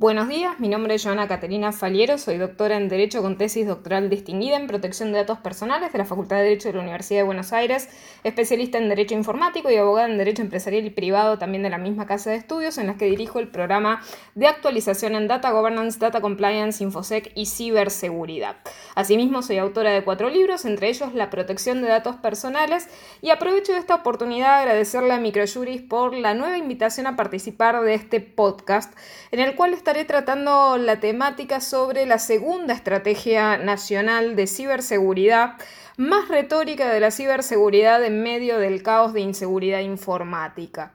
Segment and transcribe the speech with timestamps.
[0.00, 4.08] Buenos días, mi nombre es Joana Caterina Faliero, soy doctora en Derecho con tesis doctoral
[4.08, 7.24] distinguida en protección de datos personales de la Facultad de Derecho de la Universidad de
[7.24, 7.86] Buenos Aires,
[8.24, 12.06] especialista en Derecho Informático y abogada en Derecho Empresarial y Privado también de la misma
[12.06, 14.00] casa de estudios en las que dirijo el programa
[14.34, 18.56] de actualización en Data Governance, Data Compliance, Infosec y Ciberseguridad.
[18.94, 22.88] Asimismo, soy autora de cuatro libros, entre ellos La protección de datos personales
[23.20, 27.92] y aprovecho esta oportunidad de agradecerle a Microjuris por la nueva invitación a participar de
[27.92, 28.94] este podcast
[29.30, 35.56] en el cual está estaré tratando la temática sobre la segunda estrategia nacional de ciberseguridad,
[35.96, 40.94] más retórica de la ciberseguridad en medio del caos de inseguridad informática.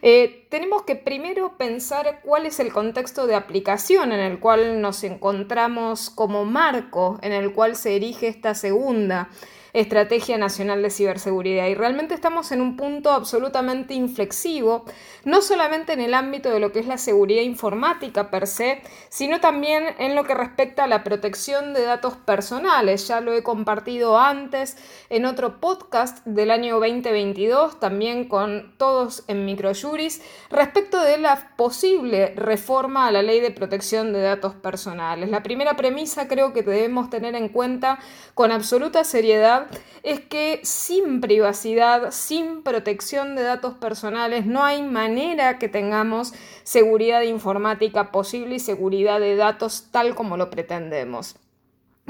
[0.00, 5.04] Eh, tenemos que primero pensar cuál es el contexto de aplicación en el cual nos
[5.04, 9.28] encontramos como marco en el cual se erige esta segunda
[9.72, 11.68] Estrategia Nacional de Ciberseguridad.
[11.68, 14.84] Y realmente estamos en un punto absolutamente inflexivo,
[15.24, 19.40] no solamente en el ámbito de lo que es la seguridad informática per se, sino
[19.40, 23.06] también en lo que respecta a la protección de datos personales.
[23.08, 24.76] Ya lo he compartido antes
[25.08, 32.32] en otro podcast del año 2022, también con todos en Microjuris, respecto de la posible
[32.36, 35.30] reforma a la ley de protección de datos personales.
[35.30, 37.98] La primera premisa creo que debemos tener en cuenta
[38.34, 39.59] con absoluta seriedad
[40.02, 47.22] es que sin privacidad, sin protección de datos personales, no hay manera que tengamos seguridad
[47.22, 51.36] informática posible y seguridad de datos tal como lo pretendemos.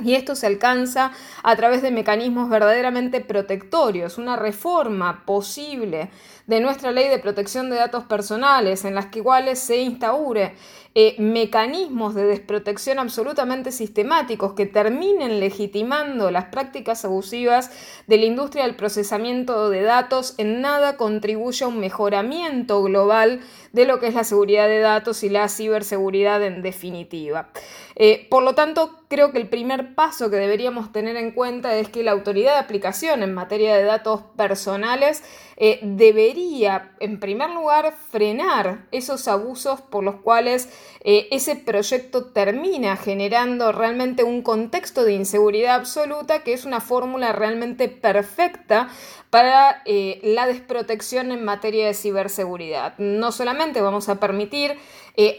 [0.04, 1.12] Y esto se alcanza
[1.42, 6.10] a través de mecanismos verdaderamente protectorios, una reforma posible
[6.46, 10.54] de nuestra ley de protección de datos personales en las que iguales se instaure
[10.96, 17.70] eh, mecanismos de desprotección absolutamente sistemáticos que terminen legitimando las prácticas abusivas
[18.08, 23.40] de la industria del procesamiento de datos en nada contribuye a un mejoramiento global
[23.72, 27.50] de lo que es la seguridad de datos y la ciberseguridad en definitiva.
[27.94, 31.88] Eh, por lo tanto, creo que el primer paso que deberíamos tener en cuenta es
[31.88, 35.22] que la autoridad de aplicación en materia de datos personales
[35.62, 40.70] eh, debería, en primer lugar, frenar esos abusos por los cuales
[41.04, 47.32] eh, ese proyecto termina generando realmente un contexto de inseguridad absoluta que es una fórmula
[47.32, 48.88] realmente perfecta
[49.28, 52.96] para eh, la desprotección en materia de ciberseguridad.
[52.96, 54.78] No solamente vamos a permitir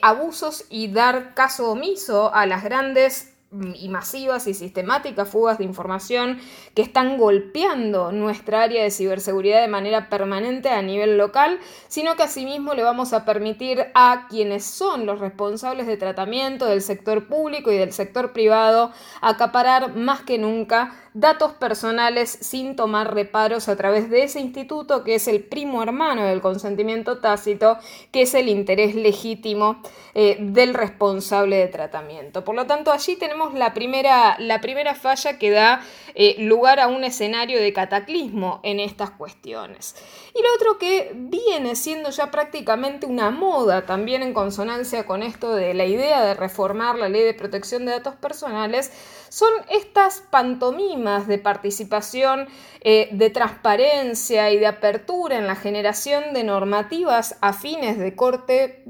[0.04, 3.31] abusos y dar caso omiso a las grandes
[3.74, 6.40] y masivas y sistemáticas fugas de información
[6.74, 12.24] que están golpeando nuestra área de ciberseguridad de manera permanente a nivel local, sino que
[12.24, 17.72] asimismo le vamos a permitir a quienes son los responsables de tratamiento del sector público
[17.72, 18.92] y del sector privado
[19.22, 25.16] acaparar más que nunca datos personales sin tomar reparos a través de ese instituto que
[25.16, 27.78] es el primo hermano del consentimiento tácito,
[28.12, 29.82] que es el interés legítimo
[30.14, 32.46] eh, del responsable de tratamiento.
[32.46, 35.82] Por lo tanto, allí tenemos la primera, la primera falla que da
[36.14, 39.96] eh, lugar a un escenario de cataclismo en estas cuestiones.
[40.34, 45.56] Y lo otro que viene siendo ya prácticamente una moda, también en consonancia con esto
[45.56, 48.92] de la idea de reformar la ley de protección de datos personales,
[49.30, 52.48] son estas pantomimas de participación,
[52.82, 58.84] eh, de transparencia y de apertura en la generación de normativas afines de corte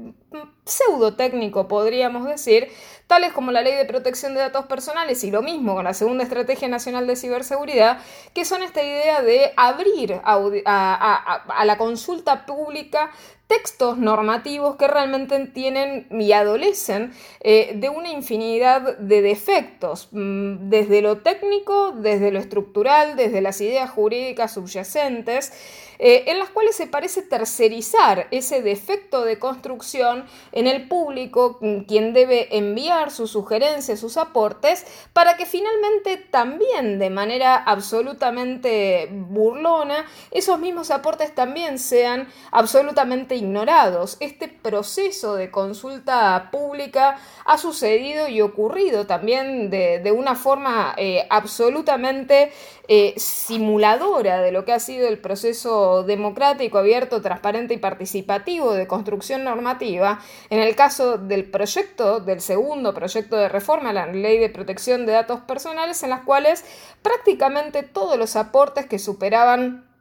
[0.64, 2.68] pseudotécnico, podríamos decir,
[3.12, 6.24] tales como la Ley de Protección de Datos Personales y lo mismo con la Segunda
[6.24, 7.98] Estrategia Nacional de Ciberseguridad,
[8.32, 13.10] que son esta idea de abrir a, la consulta pública
[13.52, 21.02] textos normativos que realmente tienen y adolecen eh, de una infinidad de defectos, mm, desde
[21.02, 25.52] lo técnico, desde lo estructural, desde las ideas jurídicas subyacentes,
[25.98, 31.80] eh, en las cuales se parece tercerizar ese defecto de construcción en el público, mm,
[31.82, 40.06] quien debe enviar sus sugerencias, sus aportes, para que finalmente también de manera absolutamente burlona,
[40.30, 44.16] esos mismos aportes también sean absolutamente ignorados.
[44.20, 52.52] Este proceso de consulta pública ha sucedido y ocurrido también de, una forma eh, absolutamente
[52.88, 58.86] eh, simuladora de lo que ha sido el proceso democrático, abierto, transparente y participativo de
[58.86, 60.20] construcción normativa,
[60.50, 65.06] en el caso del proyecto, del segundo proyecto de reforma a la ley de protección
[65.06, 66.64] de datos personales, en las cuales
[67.02, 69.91] prácticamente todos los aportes que superaban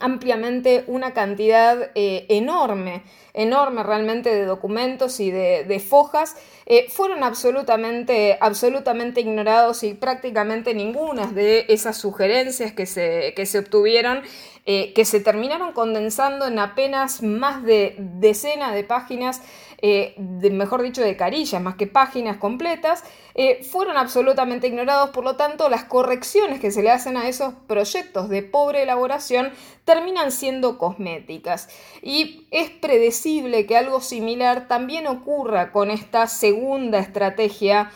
[0.00, 3.02] ampliamente una cantidad eh, enorme
[3.34, 6.36] enorme realmente de documentos y de, fojas,
[6.66, 13.58] eh, fueron absolutamente, absolutamente ignorados y prácticamente ninguna de esas sugerencias que se, que se
[13.58, 14.22] obtuvieron
[14.66, 19.40] eh, que se terminaron condensando en apenas más de decenas de páginas,
[19.80, 23.02] eh, mejor dicho, de carillas, más que páginas completas,
[23.34, 25.10] eh, fueron absolutamente ignorados.
[25.10, 29.50] Por lo tanto, las correcciones que se le hacen a esos proyectos de pobre elaboración
[29.86, 31.70] terminan siendo cosméticas.
[32.02, 37.90] Y es predecible que algo similar también ocurra con esta segunda estrategia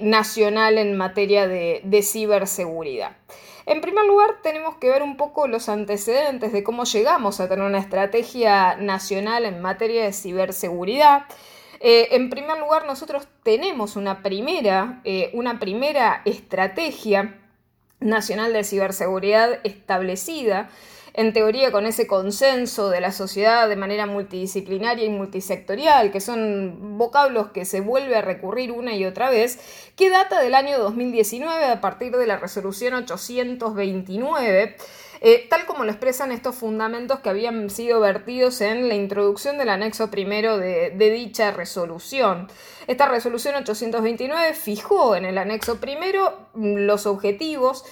[0.00, 3.16] nacional en materia de ciberseguridad.
[3.66, 7.64] En primer lugar, tenemos que ver un poco los antecedentes de cómo llegamos a tener
[7.64, 11.24] una estrategia nacional en materia de ciberseguridad.
[11.80, 17.40] Eh, en primer lugar, nosotros tenemos una primera, eh, una primera estrategia
[18.00, 20.68] nacional de ciberseguridad establecida
[21.14, 26.98] en teoría con ese consenso de la sociedad de manera multidisciplinaria y multisectorial, que son
[26.98, 29.60] vocablos que se vuelve a recurrir una y otra vez,
[29.94, 34.76] que data del año 2019 a partir de la resolución 829.
[35.20, 39.70] Eh, tal como lo expresan estos fundamentos que habían sido vertidos en la introducción del
[39.70, 42.48] anexo primero de, de, dicha resolución.
[42.88, 47.84] Esta resolución 829 fijó en el anexo primero los objetivos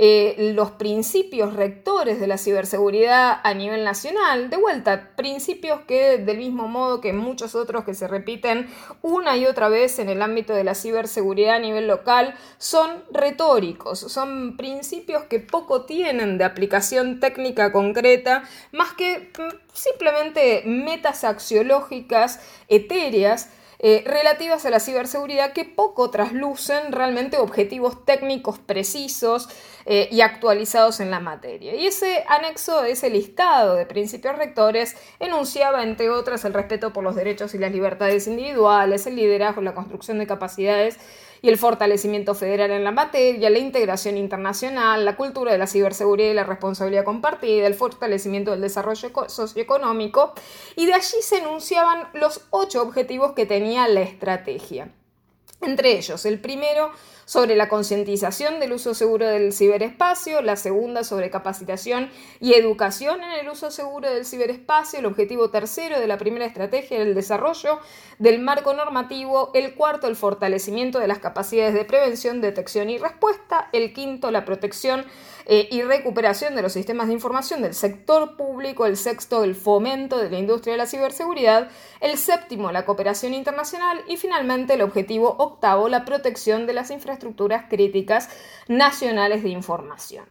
[0.00, 4.48] eh, los principios rectores de la ciberseguridad a nivel nacional.
[4.48, 8.68] De vuelta, principios que del mismo modo que muchos otros que se repiten
[9.02, 13.98] una y otra vez en el ámbito de la ciberseguridad a nivel local, son retóricos,
[13.98, 22.38] son principios que poco tienen de aplicación técnica concreta, más que mm, simplemente metas axiológicas
[22.68, 23.50] etéreas
[23.80, 29.48] eh, relativas a la ciberseguridad que poco traslucen realmente objetivos técnicos precisos
[29.86, 31.74] eh, y actualizados en la materia.
[31.76, 37.14] Y ese anexo, ese listado de principios rectores, enunciaba, entre otras, el respeto por los
[37.14, 40.98] derechos y las libertades individuales, el liderazgo, la construcción de capacidades
[41.42, 46.30] y el fortalecimiento federal en la materia, la integración internacional, la cultura de la ciberseguridad
[46.30, 50.34] y la responsabilidad compartida, el fortalecimiento del desarrollo socioeconómico,
[50.76, 54.92] y de allí se enunciaban los ocho objetivos que tenía la estrategia.
[55.60, 56.92] Entre ellos, el primero
[57.28, 62.08] sobre la concientización del uso seguro del ciberespacio, la segunda sobre capacitación
[62.40, 67.02] y educación en el uso seguro del ciberespacio, el objetivo tercero de la primera estrategia
[67.02, 67.80] el desarrollo
[68.18, 73.68] del marco normativo, el cuarto el fortalecimiento de las capacidades de prevención, detección y respuesta,
[73.72, 75.04] el quinto la protección
[75.44, 80.16] eh, y recuperación de los sistemas de información del sector público, el sexto, el fomento
[80.16, 81.68] de la industria de la ciberseguridad,
[82.00, 87.17] el séptimo, la cooperación internacional y finalmente el objetivo octavo, la protección de las infraestructuras
[87.68, 88.30] críticas
[88.68, 90.24] nacionales de información.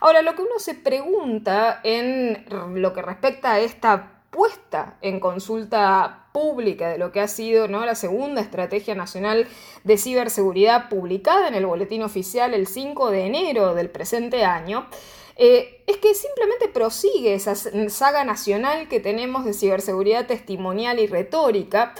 [0.00, 2.44] Ahora, lo que uno se pregunta en
[2.74, 7.84] lo que respecta a esta puesta en consulta pública de lo que ha sido ¿no?
[7.84, 9.46] la segunda estrategia nacional
[9.84, 14.88] de ciberseguridad publicada en el boletín oficial el 5 de enero del presente año,
[15.36, 21.94] eh, es que simplemente prosigue esa saga nacional que tenemos de ciberseguridad testimonial y retórica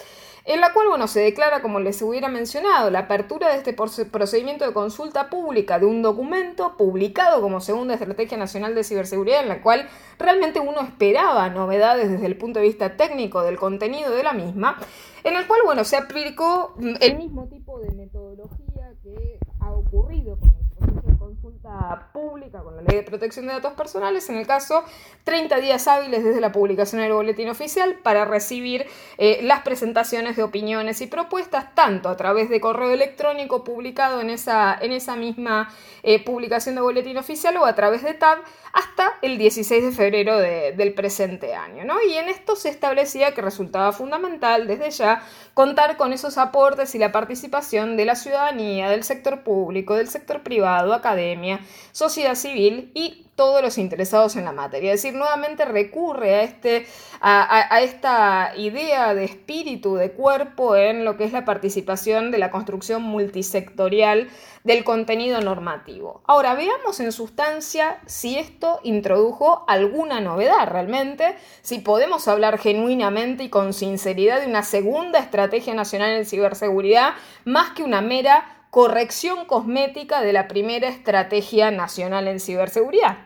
[0.45, 4.67] en la cual bueno, se declara, como les hubiera mencionado, la apertura de este procedimiento
[4.67, 9.63] de consulta pública de un documento publicado como Segunda Estrategia Nacional de Ciberseguridad, en la
[9.63, 14.33] cual realmente uno esperaba novedades desde el punto de vista técnico del contenido de la
[14.33, 14.79] misma,
[15.23, 21.02] en el cual bueno, se aplicó el mismo tipo de metodología que ha ocurrido con
[21.23, 24.83] consulta pública con la Ley de Protección de Datos Personales, en el caso
[25.23, 28.87] 30 días hábiles desde la publicación del boletín oficial para recibir
[29.19, 34.31] eh, las presentaciones de opiniones y propuestas, tanto a través de correo electrónico publicado en
[34.31, 38.39] esa, en esa misma eh, publicación de boletín oficial o a través de TAB,
[38.73, 41.85] hasta el 16 de febrero del presente año.
[41.85, 42.03] ¿no?
[42.03, 45.23] Y en esto se establecía que resultaba fundamental desde ya
[45.55, 50.43] contar con esos aportes y la participación de la ciudadanía, del sector público, del sector
[50.43, 51.61] privado, academia,
[51.93, 54.93] sociedad civil y todos los interesados en la materia.
[54.93, 56.87] Es decir, nuevamente recurre a, este,
[57.21, 62.51] a, esta idea de espíritu, de cuerpo en lo que es la participación de la
[62.51, 64.29] construcción multisectorial
[64.65, 66.23] del contenido normativo.
[66.27, 73.49] Ahora, veamos en sustancia si esto introdujo alguna novedad realmente, si podemos hablar genuinamente y
[73.49, 77.15] con sinceridad de una segunda estrategia nacional en ciberseguridad,
[77.45, 83.19] más que una mera corrección cosmética de la primera estrategia nacional en ciberseguridad.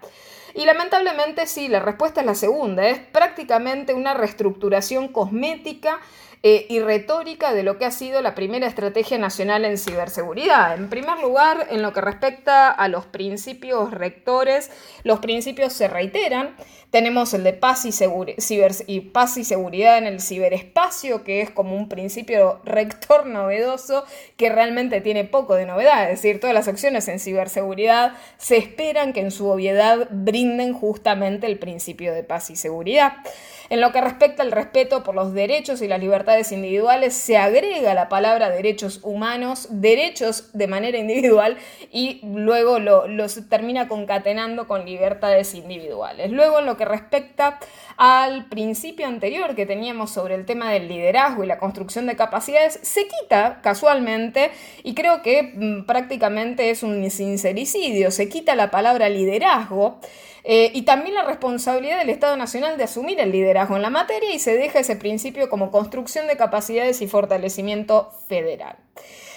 [0.55, 6.01] Y lamentablemente sí, la respuesta es la segunda, es prácticamente una reestructuración cosmética
[6.49, 10.77] eh, y retórica de lo que ha sido la primera estrategia nacional en ciberseguridad.
[10.77, 14.71] En primer lugar, en lo que respecta a los principios rectores,
[15.03, 16.55] los principios se reiteran.
[16.91, 21.89] Tenemos el de paz y, paz y seguridad en el ciberespacio, que es como un
[21.89, 24.05] principio rector novedoso
[24.37, 26.05] que realmente tiene poco de novedad.
[26.05, 31.49] Es decir, todas las acciones en ciberseguridad se esperan que en su obviedad brinden justamente
[31.49, 33.15] el principio de paz y seguridad.
[33.69, 37.95] En lo que respecta al respeto por los derechos y las libertades individuales, se agrega
[37.95, 41.57] la palabra derechos humanos, derechos de manera individual
[41.91, 46.31] y luego lo, los termina concatenando con libertades individuales.
[46.31, 47.59] Luego, en lo que respecta
[47.97, 52.79] al principio anterior que teníamos sobre el tema del liderazgo y la construcción de capacidades,
[52.83, 54.51] se quita casualmente
[54.83, 59.99] y creo que mm, prácticamente es un sincericidio, se quita la palabra liderazgo
[60.49, 64.33] eh, y también la responsabilidad del Estado Nacional de asumir el liderazgo en la materia
[64.33, 68.77] y se deja ese principio como construcción de capacidades y fortalecimiento federal.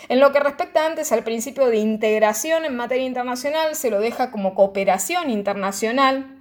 [0.07, 4.29] En lo que respecta antes al principio de integración en materia internacional, se lo deja
[4.29, 6.38] como cooperación internacional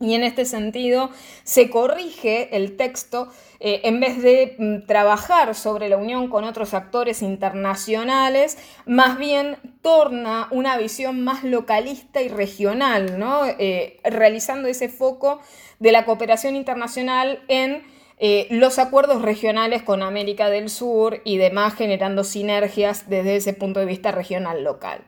[0.00, 1.10] y en este sentido
[1.44, 3.28] se corrige el texto
[3.60, 9.58] eh, en vez de mm, trabajar sobre la unión con otros actores internacionales, más bien
[9.82, 13.42] torna una visión más localista y regional, ¿no?
[13.44, 15.40] Eh, realizando ese foco
[15.78, 17.82] de la cooperación internacional en
[18.22, 23.80] eh, los acuerdos regionales con América del Sur y demás, generando sinergias desde ese punto
[23.80, 25.04] de vista regional local.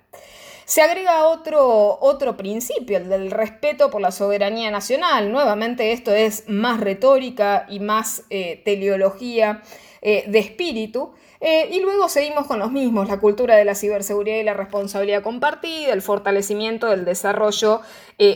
[0.65, 5.33] Se agrega otro, otro principio, el del respeto por la soberanía nacional.
[5.33, 9.63] Nuevamente esto es más retórica y más eh, teleología
[10.01, 11.13] eh, de espíritu.
[11.41, 15.25] Eh, y luego seguimos con los mismos, la cultura de la ciberseguridad y la responsabilidad
[15.25, 17.81] compartida, el fortalecimiento del desarrollo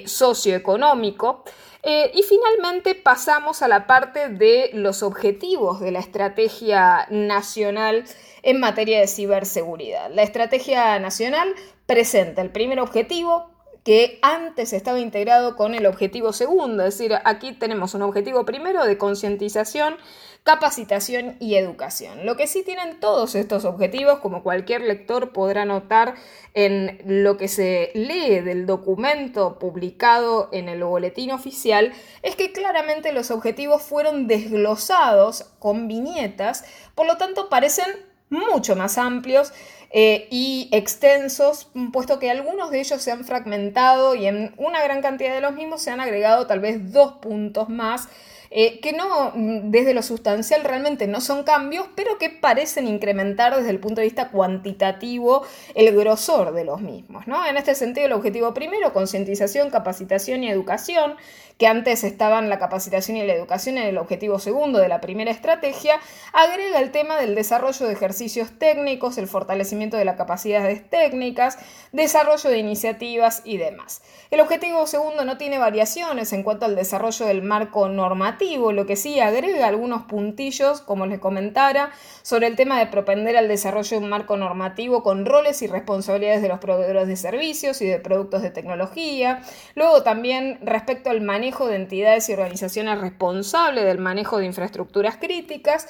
[0.05, 1.45] socioeconómico.
[1.85, 8.05] y finalmente pasamos a la parte de los objetivos de la estrategia nacional
[8.43, 10.11] en materia de ciberseguridad.
[10.11, 11.55] La estrategia nacional
[11.87, 13.51] presenta el primer objetivo
[13.87, 18.85] que antes estaba integrado con el objetivo segundo, es decir, aquí tenemos un objetivo primero
[18.85, 19.97] de concientización,
[20.43, 22.27] capacitación y educación.
[22.27, 26.17] Lo que sí tienen todos estos objetivos, como cualquier lector podrá notar
[26.53, 33.13] en lo que se lee del documento publicado en el boletín oficial, es que claramente
[33.13, 36.65] los objetivos fueron desglosados con viñetas,
[36.97, 37.87] por lo tanto parecen
[38.31, 39.53] mucho más amplios
[39.91, 45.01] eh, y extensos, puesto que algunos de ellos se han fragmentado y en una gran
[45.01, 48.09] cantidad de los mismos se han agregado tal vez dos puntos más
[48.51, 53.57] eh, que no, mm, desde lo sustancial realmente no son cambios, pero que parecen incrementar
[53.57, 57.27] desde el punto de vista cuantitativo el grosor de los mismos.
[57.27, 57.45] ¿no?
[57.47, 61.17] En este sentido, el objetivo primero, concientización, capacitación y educación,
[61.59, 65.31] que antes estaban la capacitación y la educación en el objetivo segundo de la primera
[65.31, 65.99] estrategia,
[66.33, 71.59] agrega el tema del desarrollo de ejercicios técnicos, el fortalecimiento de las capacidades técnicas,
[71.93, 74.03] desarrollo de iniciativas y demás.
[74.31, 78.36] El objetivo segundo no tiene variaciones en cuanto al desarrollo del marco normativo,
[78.73, 81.91] lo que sí agrega algunos puntillos, como les comentara,
[82.23, 86.43] sobre el tema de propender al desarrollo de un marco normativo con roles y responsabilidades
[86.43, 89.43] de los proveedores de servicios y de productos de tecnología.
[89.75, 95.87] Luego también respecto al manejo de entidades y organizaciones responsables del manejo de infraestructuras críticas.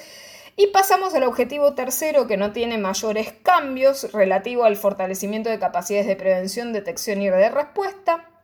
[0.55, 6.07] Y pasamos al objetivo tercero que no tiene mayores cambios relativo al fortalecimiento de capacidades
[6.07, 8.36] de prevención, detección y de respuesta.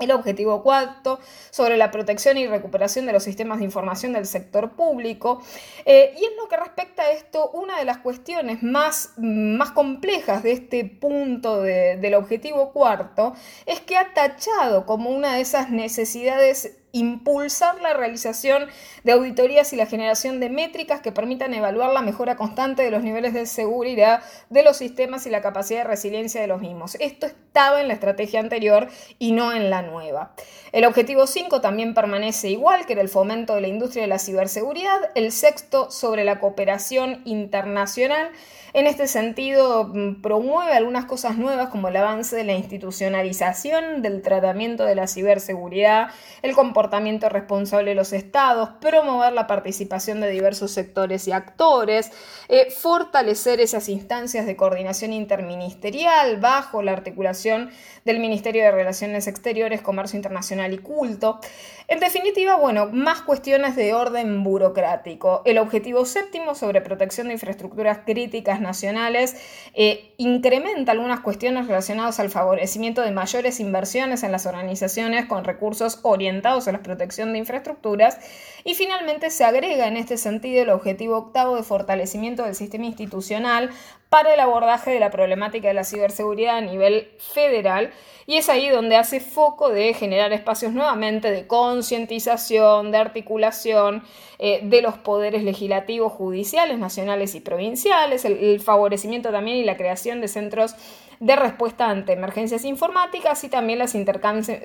[0.00, 4.72] El objetivo cuarto, sobre la protección y recuperación de los sistemas de información del sector
[4.72, 5.42] público.
[5.84, 10.42] Eh, y en lo que respecta a esto, una de las cuestiones más, más complejas
[10.42, 13.34] de este punto del objetivo cuarto
[13.66, 18.66] es que ha tachado como una de esas necesidades impulsar la realización
[19.04, 23.02] de auditorías y la generación de métricas que permitan evaluar la mejora constante de los
[23.02, 26.96] niveles de seguridad de los sistemas y la capacidad de resiliencia de los mismos.
[27.00, 30.34] Esto estaba en la estrategia anterior y no en la nueva.
[30.72, 34.18] El objetivo 5 también permanece igual, que era el fomento de la industria de la
[34.18, 35.10] ciberseguridad.
[35.14, 38.30] El sexto sobre la cooperación internacional.
[38.72, 44.22] En este sentido, mm, promueve algunas cosas nuevas como el avance de la institucionalización del
[44.22, 46.10] tratamiento de la ciberseguridad,
[46.42, 46.79] el comportamiento
[47.28, 52.10] responsable de los estados, promover la participación de diversos sectores y actores,
[52.48, 57.70] eh, fortalecer esas instancias de coordinación interministerial bajo la articulación
[58.04, 61.40] del Ministerio de Relaciones Exteriores, Comercio Internacional y Culto.
[61.88, 65.42] En definitiva, bueno, más cuestiones de orden burocrático.
[65.44, 69.36] El objetivo séptimo sobre protección de infraestructuras críticas nacionales
[69.74, 75.98] eh, incrementa algunas cuestiones relacionadas al favorecimiento de mayores inversiones en las organizaciones con recursos
[76.02, 78.18] orientados a la protección de infraestructuras.
[78.64, 83.70] Y finalmente se agrega en este sentido el objetivo octavo de fortalecimiento del sistema institucional
[84.08, 87.92] para el abordaje de la problemática de la ciberseguridad a nivel federal
[88.30, 94.04] y es ahí donde hace foco de generar espacios nuevamente de concientización, de articulación
[94.38, 100.20] eh, de los poderes legislativos, judiciales, nacionales y provinciales, el, favorecimiento también y la creación
[100.20, 100.76] de centros
[101.20, 103.94] de respuesta ante emergencias informáticas y también las,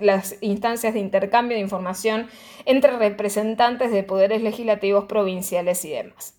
[0.02, 2.28] las instancias de intercambio de información
[2.66, 6.34] entre representantes de poderes legislativos provinciales y demás.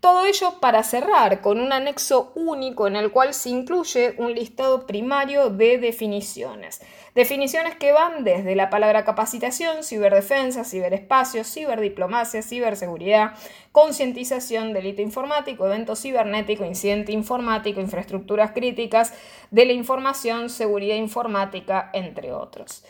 [0.00, 4.86] Todo ello para cerrar con un anexo único en el cual se incluye un listado
[4.86, 6.80] primario de definiciones.
[7.16, 13.32] Definiciones que van desde la palabra capacitación, ciberdefensa, ciberespacio, ciberdiplomacia, ciberseguridad,
[13.72, 19.12] concientización, delito informático, evento cibernético, incidente informático, infraestructuras críticas
[19.50, 22.84] de la información, seguridad informática, entre otros.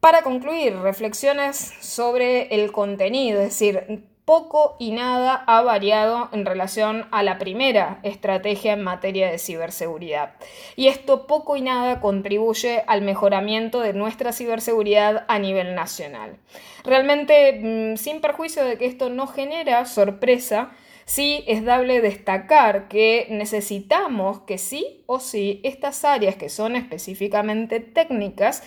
[0.00, 7.06] Para concluir, reflexiones sobre el contenido, es decir, poco y nada ha variado en relación
[7.10, 10.34] a la primera estrategia en materia de ciberseguridad.
[10.76, 16.36] Y esto poco y nada contribuye al mejoramiento de nuestra ciberseguridad a nivel nacional.
[16.84, 20.70] Realmente, mm, sin perjuicio de que esto no genera sorpresa,
[21.04, 27.80] sí es dable destacar que necesitamos que sí o sí estas áreas que son específicamente
[27.80, 28.62] técnicas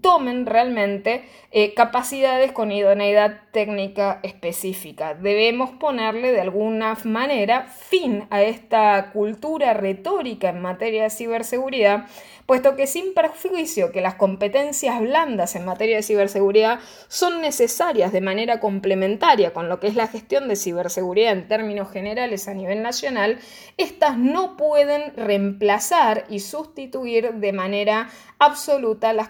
[0.00, 5.14] tomen realmente eh, capacidades con idoneidad técnica específica.
[5.14, 12.06] Debemos ponerle de alguna manera fin a esta cultura retórica en materia de ciberseguridad,
[12.46, 18.20] puesto que sin perjuicio que las competencias blandas en materia de ciberseguridad son necesarias de
[18.20, 22.82] manera complementaria con lo que es la gestión de ciberseguridad en términos generales a nivel
[22.82, 23.38] nacional,
[23.76, 29.28] estas no pueden reemplazar y sustituir de manera absoluta las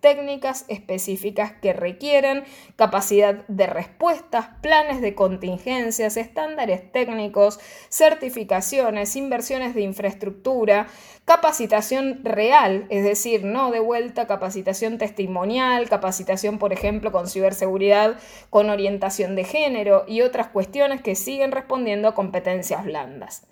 [0.00, 2.44] técnicas específicas que requieren
[2.76, 10.88] capacidad de respuestas, planes de contingencias, estándares técnicos, certificaciones, inversiones de infraestructura,
[11.24, 18.16] capacitación real, es decir, no de vuelta capacitación testimonial, capacitación, por ejemplo, con ciberseguridad,
[18.50, 23.46] con orientación de género y otras cuestiones que siguen respondiendo a competencias blandas.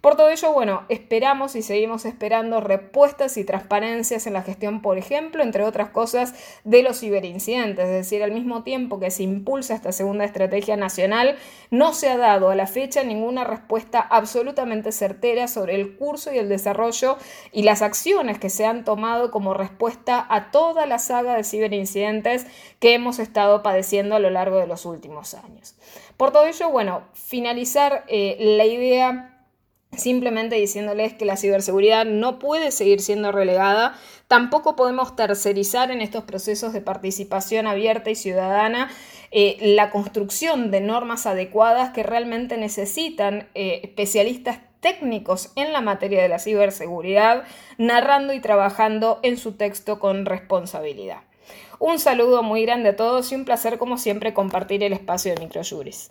[0.00, 4.96] Por todo ello, bueno, esperamos y seguimos esperando respuestas y transparencias en la gestión, por
[4.96, 7.84] ejemplo, entre otras cosas, de los ciberincidentes.
[7.84, 11.36] Es decir, al mismo tiempo que se impulsa esta segunda estrategia nacional,
[11.70, 16.38] no se ha dado a la fecha ninguna respuesta absolutamente certera sobre el curso y
[16.38, 17.18] el desarrollo
[17.52, 22.46] y las acciones que se han tomado como respuesta a toda la saga de ciberincidentes
[22.78, 25.74] que hemos estado padeciendo a lo largo de los últimos años.
[26.16, 29.36] Por todo ello, bueno, finalizar eh, la idea
[29.96, 33.94] simplemente diciéndoles que la ciberseguridad no puede seguir siendo relegada,
[34.28, 38.90] tampoco podemos tercerizar en estos procesos de participación abierta y ciudadana
[39.32, 46.22] eh, la construcción de normas adecuadas que realmente necesitan eh, especialistas técnicos en la materia
[46.22, 47.44] de la ciberseguridad,
[47.76, 51.18] narrando y trabajando en su texto con responsabilidad.
[51.78, 55.40] Un saludo muy grande a todos y un placer como siempre compartir el espacio de
[55.40, 56.10] Microjuris.